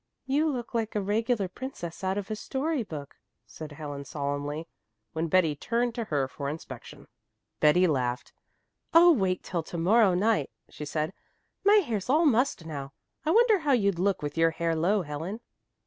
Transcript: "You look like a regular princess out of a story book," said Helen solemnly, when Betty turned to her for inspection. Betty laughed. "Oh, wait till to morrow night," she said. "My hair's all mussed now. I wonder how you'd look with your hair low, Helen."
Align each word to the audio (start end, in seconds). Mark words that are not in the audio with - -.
"You 0.25 0.49
look 0.51 0.73
like 0.73 0.95
a 0.95 0.99
regular 0.99 1.47
princess 1.47 2.03
out 2.03 2.17
of 2.17 2.31
a 2.31 2.35
story 2.35 2.81
book," 2.81 3.17
said 3.45 3.73
Helen 3.73 4.03
solemnly, 4.03 4.67
when 5.13 5.27
Betty 5.27 5.55
turned 5.55 5.93
to 5.93 6.05
her 6.05 6.27
for 6.27 6.49
inspection. 6.49 7.07
Betty 7.59 7.85
laughed. 7.85 8.33
"Oh, 8.95 9.11
wait 9.11 9.43
till 9.43 9.61
to 9.61 9.77
morrow 9.77 10.15
night," 10.15 10.49
she 10.71 10.85
said. 10.85 11.13
"My 11.63 11.75
hair's 11.85 12.09
all 12.09 12.25
mussed 12.25 12.65
now. 12.65 12.93
I 13.27 13.29
wonder 13.29 13.59
how 13.59 13.73
you'd 13.73 13.99
look 13.99 14.23
with 14.23 14.39
your 14.39 14.49
hair 14.49 14.75
low, 14.75 15.03
Helen." 15.03 15.39